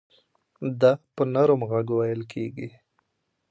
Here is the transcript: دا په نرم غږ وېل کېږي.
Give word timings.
دا 0.81 0.91
په 1.15 1.23
نرم 1.33 1.61
غږ 1.69 1.87
وېل 1.97 2.21
کېږي. 2.31 2.67